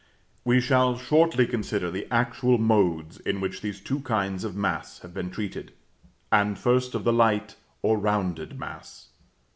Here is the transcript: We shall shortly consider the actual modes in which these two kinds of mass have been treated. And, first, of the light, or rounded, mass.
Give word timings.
We 0.43 0.59
shall 0.59 0.97
shortly 0.97 1.45
consider 1.45 1.91
the 1.91 2.07
actual 2.11 2.57
modes 2.57 3.19
in 3.19 3.39
which 3.39 3.61
these 3.61 3.79
two 3.79 3.99
kinds 3.99 4.43
of 4.43 4.55
mass 4.55 4.97
have 5.01 5.13
been 5.13 5.29
treated. 5.29 5.73
And, 6.31 6.57
first, 6.57 6.95
of 6.95 7.03
the 7.03 7.13
light, 7.13 7.55
or 7.83 7.99
rounded, 7.99 8.57
mass. 8.57 9.09